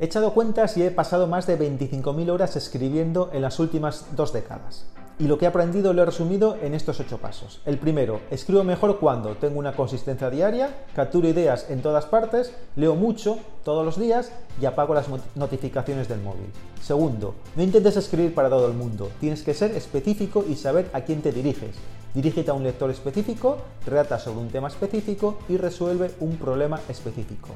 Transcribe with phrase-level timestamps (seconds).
[0.00, 4.32] He echado cuentas y he pasado más de 25.000 horas escribiendo en las últimas dos
[4.32, 4.86] décadas.
[5.20, 7.60] Y lo que he aprendido lo he resumido en estos ocho pasos.
[7.66, 12.94] El primero, escribo mejor cuando tengo una consistencia diaria, capturo ideas en todas partes, leo
[12.94, 16.46] mucho todos los días y apago las notificaciones del móvil.
[16.80, 21.02] Segundo, no intentes escribir para todo el mundo, tienes que ser específico y saber a
[21.02, 21.76] quién te diriges.
[22.14, 27.50] Dirígete a un lector específico, relata sobre un tema específico y resuelve un problema específico.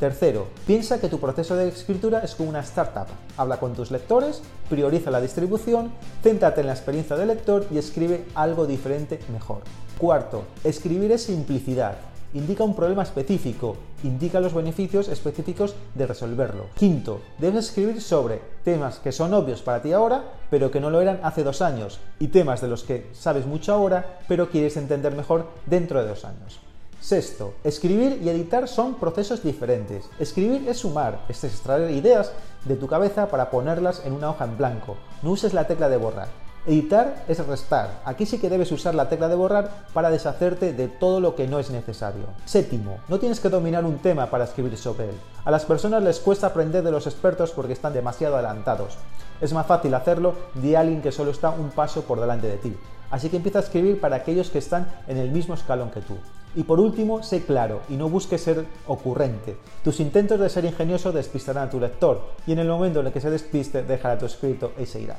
[0.00, 3.08] Tercero, piensa que tu proceso de escritura es como una startup.
[3.36, 5.90] Habla con tus lectores, prioriza la distribución,
[6.22, 9.62] céntrate en la experiencia del lector y escribe algo diferente mejor.
[9.98, 11.96] Cuarto, escribir es simplicidad.
[12.34, 16.66] Indica un problema específico, indica los beneficios específicos de resolverlo.
[16.74, 21.00] Quinto, debes escribir sobre temas que son obvios para ti ahora, pero que no lo
[21.00, 25.16] eran hace dos años, y temas de los que sabes mucho ahora, pero quieres entender
[25.16, 26.60] mejor dentro de dos años.
[27.00, 30.04] Sexto, escribir y editar son procesos diferentes.
[30.18, 32.32] Escribir es sumar, es extraer ideas
[32.66, 34.96] de tu cabeza para ponerlas en una hoja en blanco.
[35.22, 36.47] No uses la tecla de borrar.
[36.68, 38.02] Editar es restar.
[38.04, 41.48] Aquí sí que debes usar la tecla de borrar para deshacerte de todo lo que
[41.48, 42.24] no es necesario.
[42.44, 45.14] Séptimo, no tienes que dominar un tema para escribir sobre él.
[45.46, 48.98] A las personas les cuesta aprender de los expertos porque están demasiado adelantados.
[49.40, 52.76] Es más fácil hacerlo de alguien que solo está un paso por delante de ti.
[53.10, 56.18] Así que empieza a escribir para aquellos que están en el mismo escalón que tú.
[56.54, 59.56] Y por último, sé claro y no busques ser ocurrente.
[59.82, 63.12] Tus intentos de ser ingenioso despistarán a tu lector y en el momento en el
[63.14, 65.16] que se despiste dejará tu escrito y se irá.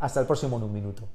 [0.00, 1.08] Hasta el próximo en un minuto.